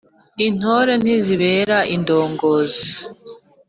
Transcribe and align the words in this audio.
Intore 0.47 0.91
nzibera 1.01 1.77
indongozi. 1.95 2.89